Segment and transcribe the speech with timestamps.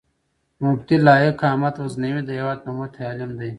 [0.61, 3.49] مفتي لائق احمد غزنوي د هېواد نوموتی عالم دی